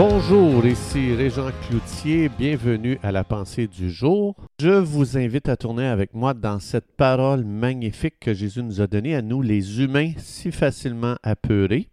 [0.00, 4.36] Bonjour, ici Régent Cloutier, bienvenue à la pensée du jour.
[4.60, 8.86] Je vous invite à tourner avec moi dans cette parole magnifique que Jésus nous a
[8.86, 11.88] donnée à nous, les humains si facilement apeurés.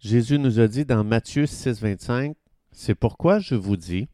[0.00, 2.34] Jésus nous a dit dans Matthieu 6, 25,
[2.72, 4.08] C'est pourquoi je vous dis,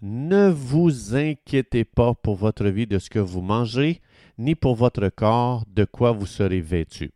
[0.00, 4.00] ne vous inquiétez pas pour votre vie de ce que vous mangez,
[4.38, 7.10] ni pour votre corps de quoi vous serez vêtu.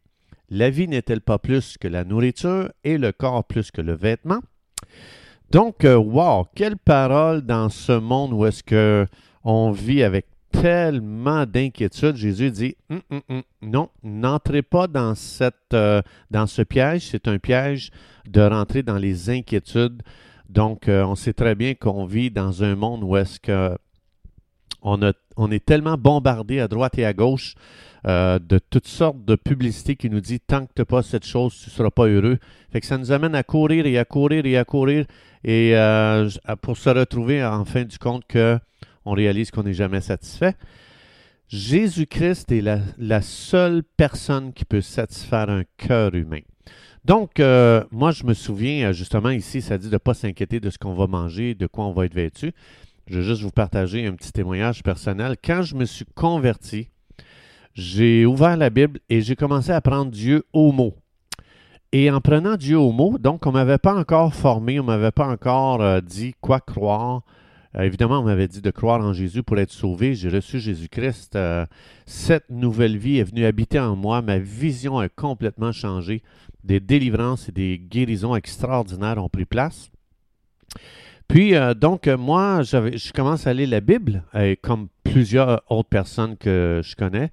[0.50, 4.40] La vie n'est-elle pas plus que la nourriture et le corps plus que le vêtement?
[5.50, 9.06] Donc, euh, wow, quelle parole dans ce monde où est-ce que
[9.44, 12.16] on vit avec tellement d'inquiétude.
[12.16, 17.08] Jésus dit hum, hum, hum, non, n'entrez pas euh, dans ce piège.
[17.10, 17.90] C'est un piège
[18.26, 20.02] de rentrer dans les inquiétudes.
[20.48, 23.76] Donc, euh, on sait très bien qu'on vit dans un monde où est-ce que
[24.82, 27.54] on, est tellement bombardé à droite et à gauche
[28.06, 31.26] euh, de toutes sortes de publicités qui nous dit tant que tu n'as pas cette
[31.26, 32.38] chose, tu ne seras pas heureux.
[32.70, 35.06] Fait que ça nous amène à courir et à courir et à courir
[35.44, 36.28] et euh,
[36.62, 38.58] pour se retrouver en fin du compte que
[39.04, 40.54] on réalise qu'on n'est jamais satisfait.
[41.48, 46.40] Jésus-Christ est la, seule personne qui peut satisfaire un cœur humain.
[47.06, 50.68] Donc, euh, moi, je me souviens, justement, ici, ça dit de ne pas s'inquiéter de
[50.68, 52.52] ce qu'on va manger, de quoi on va être vêtu.
[53.10, 55.36] Je vais juste vous partager un petit témoignage personnel.
[55.42, 56.90] Quand je me suis converti,
[57.72, 60.94] j'ai ouvert la Bible et j'ai commencé à prendre Dieu au mot.
[61.92, 64.88] Et en prenant Dieu au mot, donc on ne m'avait pas encore formé, on ne
[64.88, 67.22] m'avait pas encore euh, dit quoi croire.
[67.76, 70.14] Euh, évidemment, on m'avait dit de croire en Jésus pour être sauvé.
[70.14, 71.34] J'ai reçu Jésus-Christ.
[71.34, 71.64] Euh,
[72.04, 74.20] cette nouvelle vie est venue habiter en moi.
[74.20, 76.22] Ma vision a complètement changé.
[76.62, 79.90] Des délivrances et des guérisons extraordinaires ont pris place.
[81.28, 84.24] Puis, donc, moi, je commence à lire la Bible,
[84.62, 87.30] comme plusieurs autres personnes que je connais.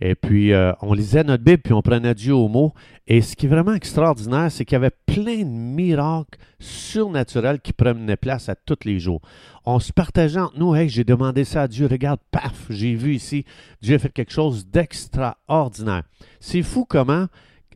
[0.00, 2.72] Et puis, euh, on lisait notre Bible, puis on prenait Dieu au mot.
[3.08, 7.72] Et ce qui est vraiment extraordinaire, c'est qu'il y avait plein de miracles surnaturels qui
[7.72, 9.20] prenaient place à tous les jours.
[9.64, 13.14] On se partageait entre nous, hey, j'ai demandé ça à Dieu, regarde, paf, j'ai vu
[13.14, 13.44] ici,
[13.82, 16.04] Dieu a fait quelque chose d'extraordinaire.
[16.38, 17.26] C'est fou comment,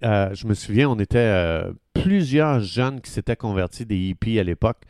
[0.05, 1.73] euh, je me souviens, on était euh,
[2.03, 4.83] plusieurs jeunes qui s'étaient convertis, des hippies à l'époque,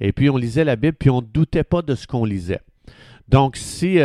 [0.00, 2.60] et puis on lisait la Bible, puis on ne doutait pas de ce qu'on lisait.
[3.28, 3.98] Donc, si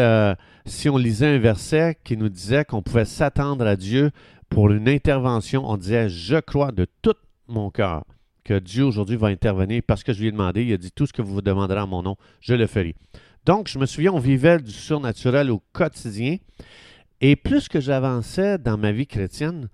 [0.65, 4.11] si on lisait un verset qui nous disait qu'on pouvait s'attendre à Dieu
[4.49, 7.15] pour une intervention, on disait Je crois de tout
[7.47, 8.05] mon cœur
[8.43, 10.63] que Dieu aujourd'hui va intervenir parce que je lui ai demandé.
[10.63, 12.95] Il a dit Tout ce que vous vous demanderez en mon nom, je le ferai.
[13.45, 16.37] Donc, je me souviens, on vivait du surnaturel au quotidien.
[17.19, 19.67] Et plus que j'avançais dans ma vie chrétienne,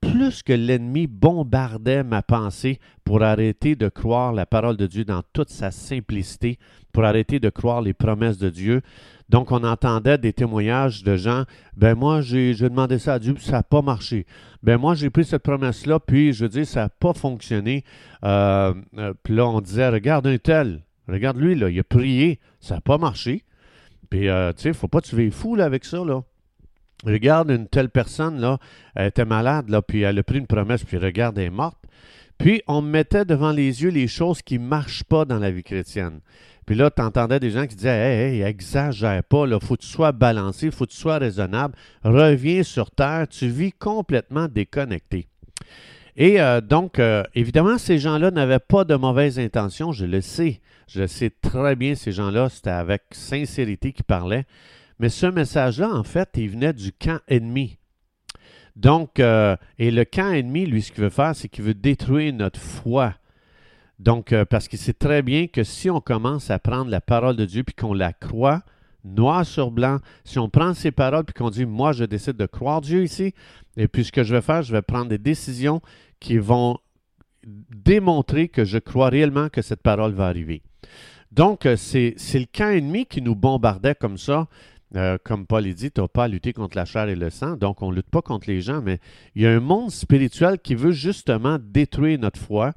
[0.00, 5.22] plus que l'ennemi bombardait ma pensée pour arrêter de croire la parole de Dieu dans
[5.32, 6.58] toute sa simplicité,
[6.92, 8.82] pour arrêter de croire les promesses de Dieu,
[9.28, 11.44] donc, on entendait des témoignages de gens,
[11.76, 14.26] ben moi, j'ai demandé ça à Dieu, puis ça n'a pas marché.
[14.62, 17.84] Ben moi, j'ai pris cette promesse-là, puis je dis, ça n'a pas fonctionné.
[18.24, 22.40] Euh, euh, puis là, on disait, regarde un tel, regarde lui, là, il a prié,
[22.58, 23.44] ça n'a pas marché.
[24.08, 26.22] Puis, euh, tu sais, il ne faut pas tuer fou là, avec ça, là.
[27.04, 28.58] Regarde une telle personne, là,
[28.94, 31.78] elle était malade, là, puis elle a pris une promesse, puis regarde, elle est morte.
[32.38, 35.64] Puis, on mettait devant les yeux les choses qui ne marchent pas dans la vie
[35.64, 36.20] chrétienne.
[36.66, 39.80] Puis là, tu entendais des gens qui disaient Hey, hey, exagère pas, il faut que
[39.80, 44.48] tu sois balancé, il faut que tu sois raisonnable, reviens sur Terre, tu vis complètement
[44.48, 45.28] déconnecté.
[46.16, 50.60] Et euh, donc, euh, évidemment, ces gens-là n'avaient pas de mauvaises intentions, je le sais.
[50.88, 54.44] Je le sais très bien, ces gens-là, c'était avec sincérité qu'ils parlaient.
[54.98, 57.78] Mais ce message-là, en fait, il venait du camp ennemi.
[58.76, 62.32] Donc, euh, et le camp ennemi, lui, ce qu'il veut faire, c'est qu'il veut détruire
[62.32, 63.14] notre foi.
[63.98, 67.36] Donc, euh, parce qu'il sait très bien que si on commence à prendre la parole
[67.36, 68.62] de Dieu puis qu'on la croit,
[69.04, 72.46] noir sur blanc, si on prend ces paroles puis qu'on dit, moi, je décide de
[72.46, 73.34] croire Dieu ici,
[73.76, 75.80] et puis ce que je vais faire, je vais prendre des décisions
[76.20, 76.78] qui vont
[77.44, 80.62] démontrer que je crois réellement que cette parole va arriver.
[81.32, 84.48] Donc, euh, c'est le camp ennemi qui nous bombardait comme ça.
[84.96, 87.30] Euh, comme Paul l'a dit, tu n'as pas à lutter contre la chair et le
[87.30, 88.98] sang, donc on ne lutte pas contre les gens, mais
[89.34, 92.72] il y a un monde spirituel qui veut justement détruire notre foi,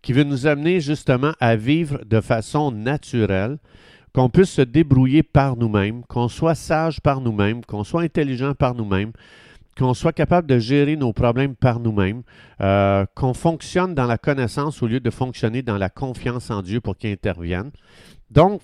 [0.00, 3.58] qui veut nous amener justement à vivre de façon naturelle,
[4.14, 8.74] qu'on puisse se débrouiller par nous-mêmes, qu'on soit sage par nous-mêmes, qu'on soit intelligent par
[8.74, 9.12] nous-mêmes,
[9.76, 12.22] qu'on soit capable de gérer nos problèmes par nous-mêmes,
[12.60, 16.80] euh, qu'on fonctionne dans la connaissance au lieu de fonctionner dans la confiance en Dieu
[16.80, 17.70] pour qu'il intervienne.
[18.30, 18.62] Donc,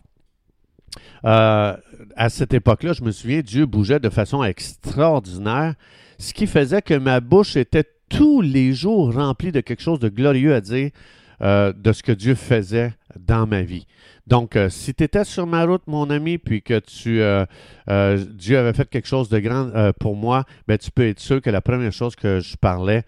[1.25, 1.76] euh,
[2.17, 5.75] à cette époque-là, je me souviens, Dieu bougeait de façon extraordinaire,
[6.19, 10.08] ce qui faisait que ma bouche était tous les jours rempli de quelque chose de
[10.08, 10.91] glorieux à dire
[11.43, 13.87] euh, de ce que Dieu faisait dans ma vie.
[14.26, 17.20] Donc, euh, si tu étais sur ma route, mon ami, puis que tu
[18.37, 21.50] Dieu avait fait quelque chose de grand pour moi, ben, tu peux être sûr que
[21.50, 23.05] la première chose que je parlais,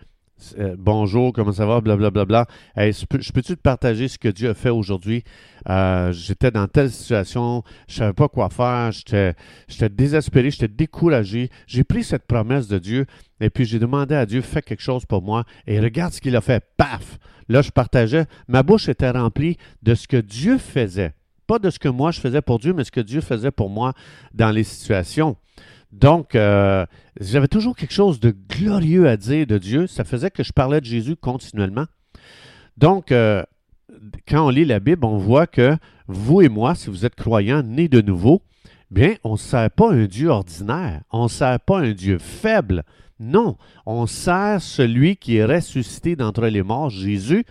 [0.58, 2.46] euh, bonjour, comment ça va, blablabla.
[2.76, 5.24] Hey, je peux-tu te partager ce que Dieu a fait aujourd'hui?
[5.68, 11.50] Euh, j'étais dans telle situation, je savais pas quoi faire, j'étais désespéré, j'étais découragé.
[11.66, 13.06] J'ai pris cette promesse de Dieu
[13.40, 15.44] et puis j'ai demandé à Dieu, fais quelque chose pour moi.
[15.66, 16.62] Et regarde ce qu'il a fait.
[16.76, 17.18] Paf!
[17.48, 18.26] Là, je partageais.
[18.48, 21.14] Ma bouche était remplie de ce que Dieu faisait.
[21.46, 23.70] Pas de ce que moi je faisais pour Dieu, mais ce que Dieu faisait pour
[23.70, 23.92] moi
[24.34, 25.36] dans les situations.
[25.96, 26.84] Donc, euh,
[27.18, 29.86] j'avais toujours quelque chose de glorieux à dire de Dieu.
[29.86, 31.86] Ça faisait que je parlais de Jésus continuellement.
[32.76, 33.42] Donc, euh,
[34.28, 35.74] quand on lit la Bible, on voit que
[36.06, 38.42] vous et moi, si vous êtes croyants, nés de nouveau,
[38.90, 41.00] bien, on ne sert pas un Dieu ordinaire.
[41.10, 42.84] On ne sert pas un Dieu faible.
[43.18, 43.56] Non,
[43.86, 47.46] on sert celui qui est ressuscité d'entre les morts, Jésus.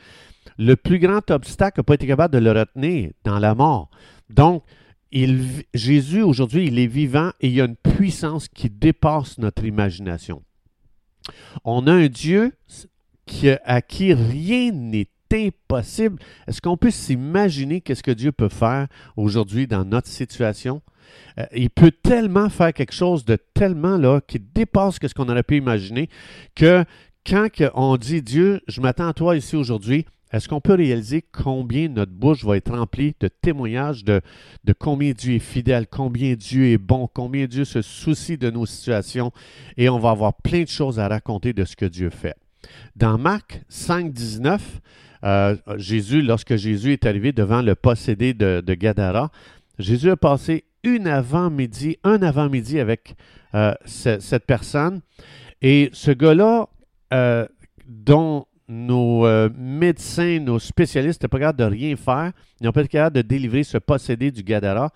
[0.60, 3.90] Le plus grand obstacle n'a pas été capable de le retenir dans la mort.
[4.30, 4.64] Donc,
[5.74, 10.44] Jésus, aujourd'hui, il est vivant et il y a une puissance qui dépasse notre imagination.
[11.64, 12.54] On a un Dieu
[13.64, 16.20] à qui rien n'est impossible.
[16.48, 20.82] Est-ce qu'on peut s'imaginer qu'est-ce que Dieu peut faire aujourd'hui dans notre situation?
[21.40, 25.44] Euh, il peut tellement faire quelque chose de tellement là qui dépasse ce qu'on aurait
[25.44, 26.10] pu imaginer
[26.56, 26.84] que
[27.26, 31.88] quand on dit Dieu, je m'attends à toi ici aujourd'hui, est-ce qu'on peut réaliser combien
[31.88, 34.20] notre bouche va être remplie de témoignages de,
[34.66, 38.66] de, combien Dieu est fidèle, combien Dieu est bon, combien Dieu se soucie de nos
[38.66, 39.32] situations
[39.78, 42.36] et on va avoir plein de choses à raconter de ce que Dieu fait.
[42.98, 44.82] Dans Marc 5, 19,
[45.24, 49.32] euh, Jésus, lorsque Jésus est arrivé devant le possédé de, Gadara,
[49.80, 53.16] Jésus a passé une avant-midi, un avant-midi avec
[53.54, 55.00] euh, cette personne.
[55.62, 56.68] Et ce gars-là,
[57.14, 57.48] euh,
[57.88, 62.32] dont nos euh, médecins, nos spécialistes n'étaient pas capables de rien faire.
[62.60, 64.92] Ils n'ont pas été capables de délivrer ce possédé du Gadara.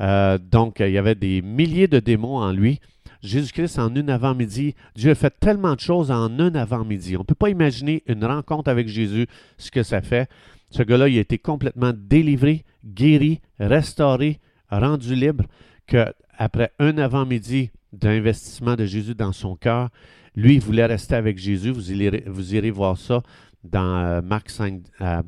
[0.00, 2.80] Euh, donc, il y avait des milliers de démons en lui.
[3.22, 7.16] Jésus-Christ, en une avant-midi, Dieu a fait tellement de choses en un avant-midi.
[7.16, 9.26] On ne peut pas imaginer une rencontre avec Jésus,
[9.56, 10.28] ce que ça fait.
[10.70, 14.40] Ce gars-là, il a été complètement délivré, guéri, restauré,
[14.70, 15.44] rendu libre,
[15.86, 19.88] qu'après un avant-midi d'investissement de Jésus dans son cœur,
[20.34, 21.70] lui, il voulait rester avec Jésus.
[21.70, 23.22] Vous irez, voir ça
[23.62, 24.82] dans euh, Marc 5,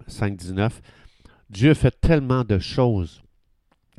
[0.07, 0.83] 5, 19.
[1.49, 3.23] Dieu fait tellement de choses.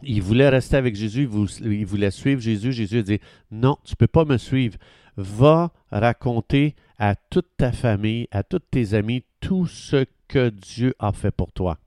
[0.03, 1.27] Il voulait rester avec Jésus,
[1.63, 2.71] il voulait suivre Jésus.
[2.71, 3.19] Jésus a dit,
[3.49, 4.77] non, tu ne peux pas me suivre.
[5.15, 11.13] Va raconter à toute ta famille, à tous tes amis, tout ce que Dieu a
[11.13, 11.79] fait pour toi.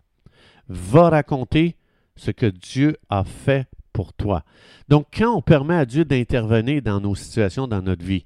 [0.69, 1.76] Va raconter
[2.16, 4.44] ce que Dieu a fait pour toi.
[4.88, 8.25] Donc, quand on permet à Dieu d'intervenir dans nos situations, dans notre vie,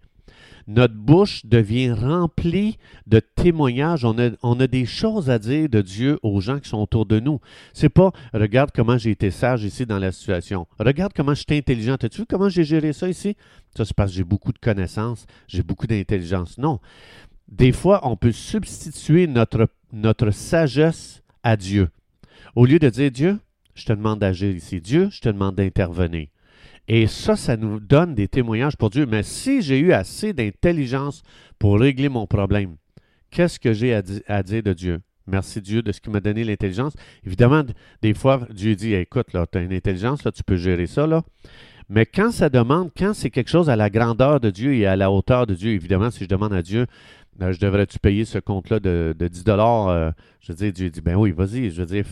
[0.67, 4.05] notre bouche devient remplie de témoignages.
[4.05, 7.41] On a, des choses à dire de Dieu aux gens qui sont autour de nous.
[7.73, 10.67] C'est pas regarde comment j'ai été sage ici dans la situation.
[10.79, 11.95] Regarde comment je suis intelligent.
[11.95, 13.37] As-tu vu comment j'ai géré ça ici?
[13.77, 16.59] Ça, c'est parce que j'ai beaucoup de connaissances, j'ai beaucoup d'intelligence.
[16.59, 16.81] Non.
[17.49, 21.91] Des fois, on peut substituer notre, notre sagesse à Dieu.
[22.55, 23.39] Au lieu de dire Dieu,
[23.75, 24.81] je te demande d'agir ici.
[24.81, 26.29] Dieu, je te demande d'intervenir.
[26.89, 29.07] Et ça, ça nous donne des témoignages pour Dieu.
[29.07, 31.23] Mais si j'ai eu assez d'intelligence
[31.59, 32.77] pour régler mon problème,
[33.31, 35.01] qu'est-ce que j'ai à, dire de Dieu?
[35.27, 36.93] Merci Dieu de ce qui m'a donné l'intelligence.
[37.25, 37.63] Évidemment,
[38.03, 41.07] des fois, Dieu dit Écoute, tu as une intelligence, là, tu peux gérer ça.
[41.89, 44.97] Mais quand ça demande, quand c'est quelque chose à la grandeur de Dieu et à
[44.97, 46.87] la hauteur de Dieu, évidemment, si je demande à Dieu,
[47.43, 51.01] euh, je devrais-tu payer ce compte-là de, 10 dollars, euh, je veux dire, Dieu dit
[51.01, 51.71] Ben oui, vas-y.
[51.71, 52.07] Je veux dire,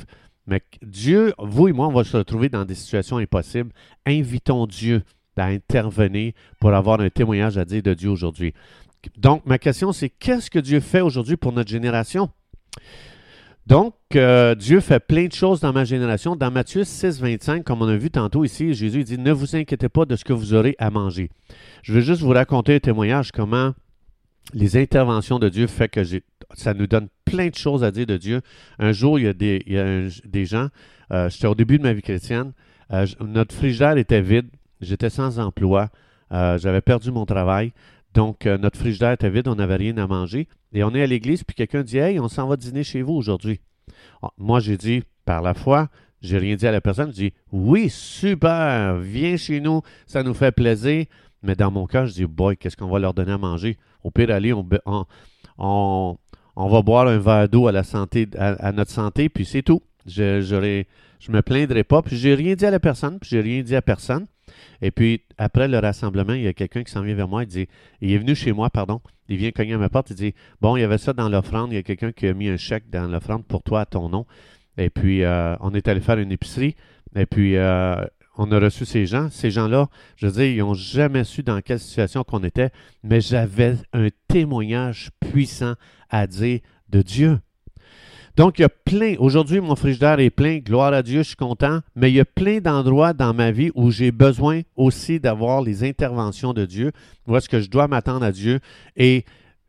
[0.47, 3.71] mais Dieu, vous et moi, on va se retrouver dans des situations impossibles.
[4.07, 5.03] Invitons Dieu
[5.37, 8.53] à intervenir pour avoir un témoignage à dire de Dieu aujourd'hui.
[9.17, 12.31] Donc, ma question, c'est qu'est-ce que Dieu fait aujourd'hui pour notre génération?
[13.67, 16.35] Donc, euh, Dieu fait plein de choses dans ma génération.
[16.35, 19.89] Dans Matthieu 6, 25, comme on a vu tantôt ici, Jésus dit Ne vous inquiétez
[19.89, 21.31] pas de ce que vous aurez à manger.
[21.83, 23.73] Je vais juste vous raconter un témoignage comment
[24.55, 26.03] les interventions de Dieu fait que
[26.55, 28.41] ça nous donne plein de choses à dire de Dieu.
[28.79, 30.69] Un jour, il y a des, gens,
[31.13, 32.53] euh, j'étais au début de ma vie chrétienne,
[32.93, 34.49] euh, notre frigidaire était vide,
[34.81, 35.89] j'étais sans emploi,
[36.33, 37.73] euh, j'avais perdu mon travail,
[38.15, 40.47] donc notre frigidaire était vide, on n'avait rien à manger.
[40.75, 43.15] Et on est à l'église, puis quelqu'un dit Hey, on s'en va dîner chez vous
[43.15, 43.61] aujourd'hui.
[44.23, 45.89] Ah, moi, j'ai dit, par la foi,
[46.21, 50.35] j'ai rien dit à la personne, j'ai dit Oui, super, viens chez nous, ça nous
[50.35, 51.07] fait plaisir.
[51.43, 53.77] Mais dans mon cas, je dis Boy, qu'est-ce qu'on va leur donner à manger?
[54.05, 54.67] Au pire, allez, on,
[55.59, 56.19] on,
[56.57, 59.83] on va boire un verre d'eau à à, notre santé, puis c'est tout.
[60.07, 60.41] Je
[61.21, 63.77] je me plaindrai pas, puis j'ai rien dit à la personne, puis j'ai rien dit
[63.77, 64.27] à personne.
[64.81, 67.47] Et puis après le rassemblement, il y a quelqu'un qui s'en vient vers moi, il
[67.47, 67.69] dit,
[68.01, 70.77] il est venu chez moi, pardon, il vient cogner à ma porte, il dit, bon,
[70.77, 72.91] il y avait ça dans l'offrande, il y a quelqu'un qui a mis un chèque
[72.91, 74.27] dans l'offrande pour toi à ton nom.
[74.77, 76.75] Et puis euh, on est allé faire une épicerie,
[77.15, 78.05] et puis euh,
[78.37, 79.29] on a reçu ces gens.
[79.31, 82.71] Ces gens-là, je veux dire, ils n'ont jamais su dans quelle situation qu'on était,
[83.03, 85.75] mais j'avais un témoignage puissant
[86.11, 87.39] à dire de Dieu.
[88.37, 91.37] Donc, il y a plein, aujourd'hui, mon frigidaire est plein, gloire à Dieu, je suis
[91.37, 95.61] content, mais il y a plein d'endroits dans ma vie où j'ai besoin aussi d'avoir
[95.61, 96.93] les interventions de Dieu,
[97.27, 98.61] où est-ce que je dois m'attendre à Dieu?
[98.97, 99.27] Et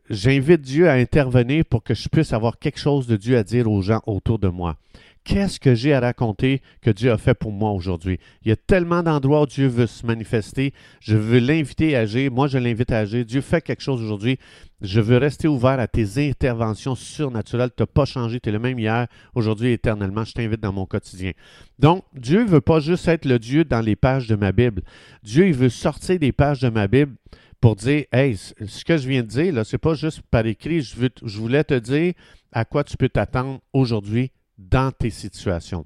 [0.09, 3.69] j'invite Dieu à intervenir pour que je puisse avoir quelque chose de Dieu à dire
[3.69, 4.77] aux gens autour de moi.
[5.23, 8.19] Qu'est-ce que j'ai à raconter que Dieu a fait pour moi aujourd'hui?
[8.43, 10.73] Il y a tellement d'endroits où Dieu veut se manifester.
[10.99, 12.29] Je veux l'inviter à agir.
[12.29, 13.23] Moi, je l'invite à agir.
[13.23, 14.37] Dieu fait quelque chose aujourd'hui.
[14.81, 17.69] Je veux rester ouvert à tes interventions surnaturelles.
[17.75, 18.41] Tu n'as pas changé.
[18.41, 20.25] Tu es le même hier, aujourd'hui, éternellement.
[20.25, 21.31] Je t'invite dans mon quotidien.
[21.79, 24.81] Donc, Dieu ne veut pas juste être le Dieu dans les pages de ma Bible.
[25.23, 27.15] Dieu, il veut sortir des pages de ma Bible
[27.61, 30.81] pour dire, hey, ce que je viens de dire, là, c'est pas juste par écrit.
[30.81, 32.13] Je, je voulais te dire
[32.51, 35.85] à quoi tu peux t'attendre aujourd'hui dans tes situations.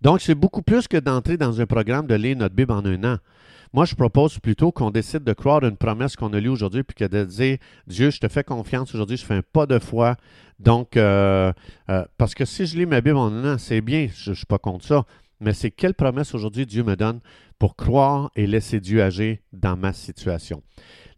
[0.00, 3.04] Donc, c'est beaucoup plus que d'entrer dans un programme de lire notre Bible en un
[3.04, 3.18] an.
[3.72, 6.96] Moi, je propose plutôt qu'on décide de croire une promesse qu'on a lue aujourd'hui, puis
[6.96, 10.16] que de dire, Dieu, je te fais confiance aujourd'hui, je fais un pas de foi.
[10.58, 11.52] Donc, euh,
[11.88, 14.34] euh, parce que si je lis ma Bible en un an, c'est bien, je ne
[14.34, 15.04] suis pas contre ça,
[15.38, 17.20] mais c'est quelle promesse aujourd'hui Dieu me donne
[17.60, 20.64] pour croire et laisser Dieu agir dans ma situation?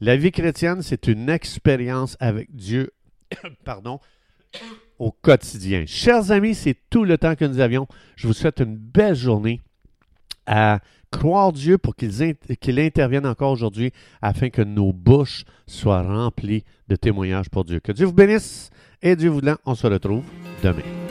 [0.01, 2.91] La vie chrétienne, c'est une expérience avec Dieu,
[3.65, 3.99] pardon,
[4.99, 5.85] au quotidien.
[5.87, 7.87] Chers amis, c'est tout le temps que nous avions.
[8.17, 9.61] Je vous souhaite une belle journée
[10.47, 10.81] à
[11.11, 17.51] croire Dieu pour qu'il intervienne encore aujourd'hui afin que nos bouches soient remplies de témoignages
[17.51, 17.81] pour Dieu.
[17.81, 18.71] Que Dieu vous bénisse
[19.03, 20.25] et Dieu voulant, on se retrouve
[20.63, 21.02] demain.